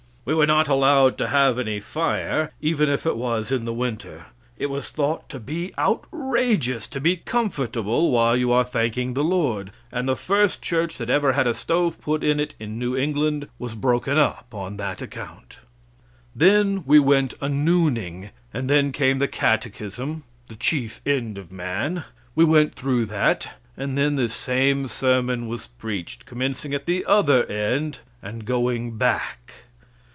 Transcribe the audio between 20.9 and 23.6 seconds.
end of man. We went through that;